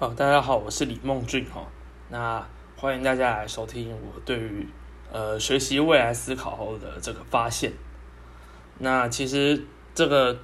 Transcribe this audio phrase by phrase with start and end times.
[0.00, 1.66] 好，大家好，我是李梦俊哈。
[2.08, 2.42] 那
[2.74, 4.66] 欢迎大家来收听我对于
[5.12, 7.70] 呃学习未来思考后的这个发现。
[8.78, 9.62] 那其实
[9.94, 10.38] 这个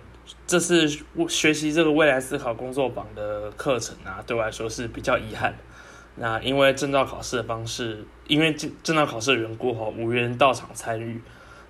[0.46, 0.86] 这是
[1.30, 5.54] 学习这个未来思考工作坊的课程啊，对我来说是比较遗憾。
[6.16, 11.18] 那因为证照考试的方式，因为证证照考试的缘故哈，无缘到场参与。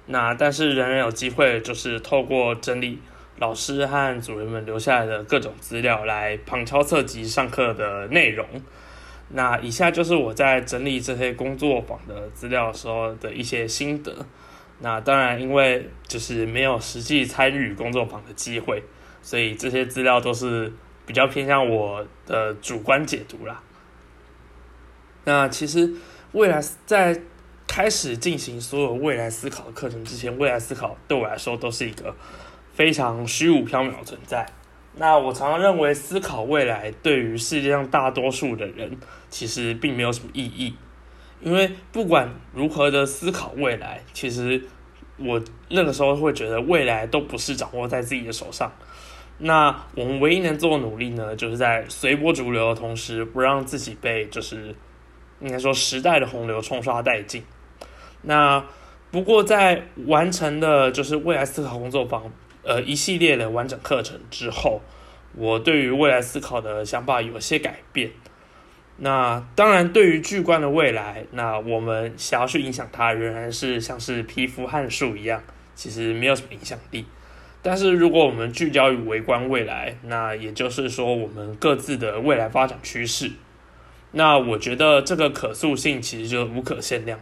[0.07, 2.99] 那但是仍然有机会，就是透过整理。
[3.39, 8.47] 老师和主任们留下来的各种资料来旁敲侧击上课的内容。
[9.29, 14.15] 那以下就是我在整理这些工作坊的资料时候的一些心得。
[14.79, 18.83] 那当然，因为就是没有实际参与工作坊的机会，
[19.23, 20.73] 所以这些资料都是
[21.05, 23.63] 比较偏向我的主观解读啦。
[25.25, 25.93] 那其实
[26.33, 27.21] 未来在
[27.67, 32.15] 开始进行所有未来思考课程之前，未来思考对我来说都是一个。
[32.77, 34.47] 非常虚无缥缈的存在。
[34.99, 38.99] 那我常常认为，思考未来对于世界上大多数的人
[39.31, 40.75] 其实并没有什么意义，
[41.41, 44.63] 因为不管如何的思考未来，其实
[45.19, 48.71] 我那个时候会觉得未来都不是掌握在自己的手上。
[49.39, 54.75] 那我们唯一能做的努力呢，就是在随波逐流的同时，不让自己被就是
[55.41, 57.43] 应该说时代的洪流冲刷殆尽。
[58.23, 58.65] 那
[59.11, 62.33] 不过在完成的就是未来思考工作坊。
[62.67, 64.81] 呃，一系列的完整课程之后，
[65.37, 68.11] 我对于未来思考的想法有些改变。
[68.97, 75.41] 那当然，对于巨观的未来，那我们想要去影响它，仍然是像是皮肤和树一样，
[75.77, 77.07] 其实没有什么影响力。
[77.63, 83.31] 但是，如果我们聚焦于微观未来，那也就是说，我们各自的未来发展趋势，
[84.11, 87.21] 那我觉得这个可塑性其实就无可限量。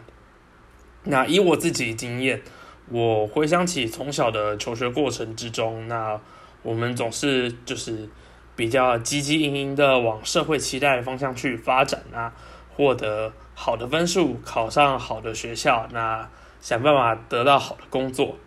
[1.03, 2.41] 那以我自己经验。
[2.87, 6.21] 我回想起从小的求学过程之中，那
[6.61, 8.07] 我们总是就是
[8.55, 12.31] 比较积极营营的往社会期待的方向去发展啊，
[12.75, 16.29] 获得好的分数，考上好的学校，那
[16.61, 18.37] 想办法得到好的工作。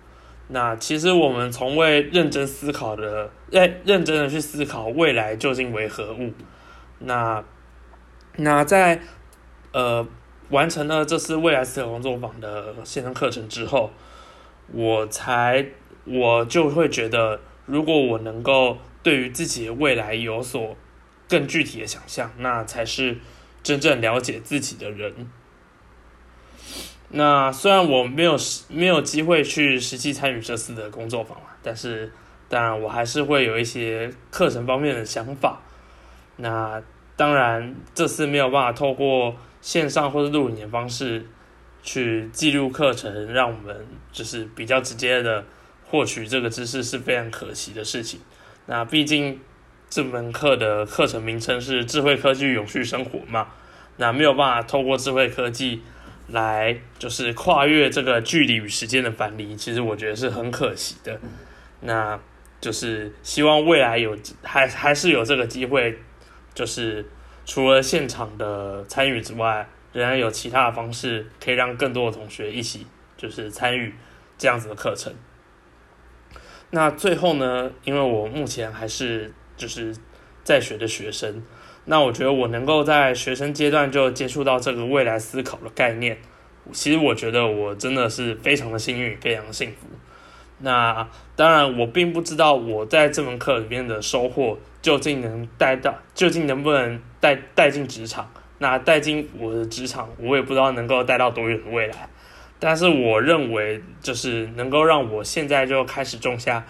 [0.46, 6.32] 那其实我们从未认真思考的，认认真的去思考未来究竟为何物。
[7.00, 7.42] 那
[8.36, 9.00] 那在
[9.72, 10.06] 呃
[10.50, 13.90] 完成了这次未来思考工作坊的线上课程之后。
[14.72, 15.66] 我才，
[16.04, 20.76] 我就会觉得，如果我能够对于自己的未来有所
[21.28, 23.18] 更具体的想象，那才是
[23.62, 25.30] 真正了解自己的人。
[27.10, 28.36] 那虽然我没有
[28.68, 32.12] 没有机会去实际参与这次的工作坊但是
[32.50, 35.62] 当然我还是会有一些课程方面的想法。
[36.36, 36.82] 那
[37.16, 41.26] 当然这次没有办法透过线上或者录影的方式。
[41.88, 43.74] 去记录课程，让我们
[44.12, 45.42] 就是比较直接的
[45.86, 48.20] 获取这个知识是非常可惜的事情。
[48.66, 49.40] 那毕竟
[49.88, 53.48] 这门课的课程名称是智慧科技永续生活嘛，
[53.96, 55.80] 那没有办法透过智慧科技
[56.26, 61.18] 来就是跨越这个距离与时间的樊篱，其实我觉得是很可惜的。
[61.80, 62.20] 那
[62.60, 65.98] 就是希望未来有还还是有这个机会，
[66.52, 67.06] 就是
[67.46, 69.66] 除了现场的参与之外。
[69.92, 73.94] 仍然有其他的方式可以让更多的同学一起就是参与
[74.36, 75.12] 这样子的课程。
[76.70, 79.96] 那最后呢，因为我目前还是就是
[80.44, 81.42] 在学的学生，
[81.86, 86.18] 那我觉得我能够在学生阶段就接触到这个未来思考的概念，
[86.72, 89.86] 其实我觉得我真的是非常的幸运，非常幸福。
[90.58, 98.30] 那当然，我并不知道我在这门课里面的收获究竟能带到，究竟能不能带带进职场。
[98.58, 102.08] 那带进我的职场，我也不知道能够带到多远的未来，
[102.58, 106.64] 但是我认为，就是能够让我现在就开始种下，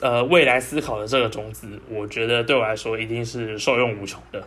[0.00, 4.44] 呃，未来思考的这个种子，我觉得对我来说一定是受用无穷的。